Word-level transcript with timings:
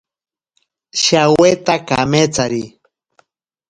Shaweta 1.03 1.75
kametsari. 1.87 2.63